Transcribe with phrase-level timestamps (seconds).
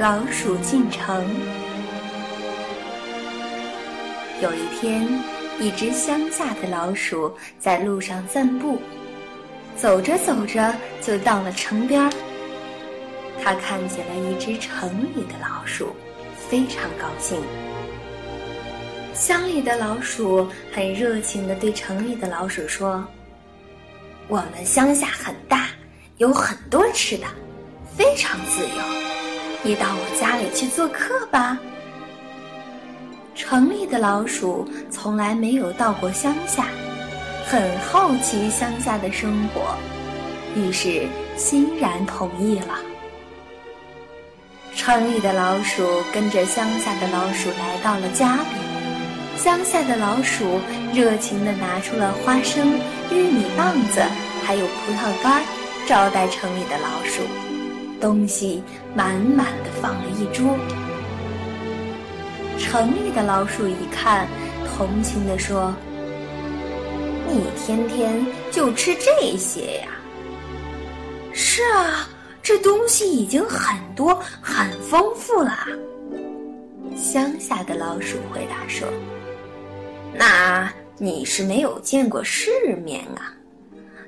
[0.00, 1.26] 老鼠进城。
[4.40, 5.06] 有一天，
[5.60, 8.80] 一只乡下的老鼠在路上散步，
[9.76, 12.10] 走着走着就到了城边儿。
[13.44, 15.94] 他看见了一只城里的老鼠，
[16.48, 17.38] 非常高兴。
[19.12, 23.06] 乡里的老鼠很热情地对城里的老鼠说
[24.28, 25.66] ：“我们乡下很大，
[26.16, 27.26] 有很多吃的，
[27.98, 29.29] 非常自由。
[29.62, 31.58] 你到我家里去做客吧。”
[33.34, 36.66] 城里的老鼠从来没有到过乡下，
[37.46, 39.74] 很好奇乡下的生活，
[40.54, 42.78] 于是欣然同意了。
[44.76, 50.60] 城里的老鼠跟着乡下的老鼠来到了家里，乡下的老鼠
[50.92, 52.78] 热情地拿出了花生、
[53.10, 54.02] 玉米棒子，
[54.44, 55.42] 还有葡萄干，
[55.86, 57.22] 招待城里的老鼠，
[58.00, 58.62] 东西
[58.94, 60.56] 满满的放了一桌。
[62.58, 64.26] 城里的老鼠一看，
[64.76, 65.74] 同情地说
[67.28, 69.88] ：“你天天就吃这些呀
[71.32, 72.08] ？”“是啊。”
[72.42, 75.58] 这东西已经很多、很丰富了。
[76.96, 78.88] 乡下的老鼠回答说
[80.16, 82.50] ：“那你是没有见过世
[82.82, 83.30] 面啊，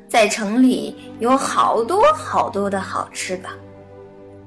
[0.09, 3.49] 在城里有好多好多的好吃的，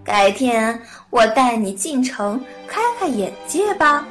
[0.06, 4.08] 改天我带你进城开开眼界吧。”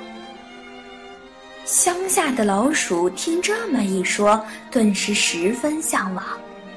[1.65, 4.39] 乡下的老鼠听这么一说，
[4.71, 6.23] 顿时十分向往，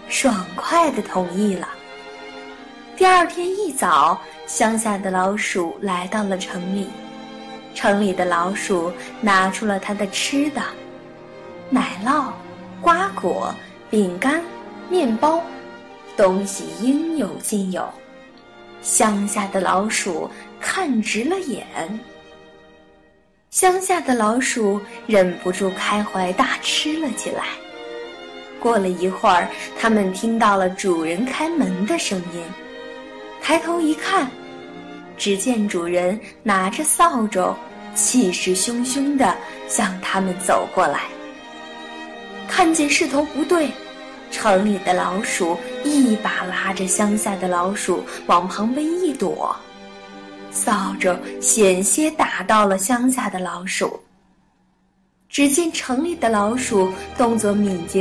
[0.07, 1.67] 爽快的同意了。
[2.95, 6.87] 第二天一早，乡下的老鼠来到了城里。
[7.75, 10.61] 城里的老鼠拿出了它的吃的：
[11.69, 12.31] 奶酪、
[12.81, 13.53] 瓜果、
[13.89, 14.41] 饼干、
[14.89, 15.41] 面包，
[16.15, 17.87] 东西应有尽有。
[18.87, 21.67] 乡下的老鼠看直了眼。
[23.51, 27.47] 乡下的老鼠忍不住开怀大吃了起来。
[28.61, 32.41] 过了一会儿，他们听到了主人开门的声音。
[33.41, 34.31] 抬头一看，
[35.17, 37.53] 只见主人拿着扫帚，
[37.93, 39.35] 气势汹汹地
[39.67, 41.01] 向他们走过来。
[42.47, 43.69] 看见势头不对，
[44.31, 49.55] 城里的老鼠一把拉着乡下的老鼠往旁边一躲，
[50.51, 53.99] 扫帚险些打到了乡下的老鼠。
[55.29, 57.95] 只见城里的老鼠动作敏捷。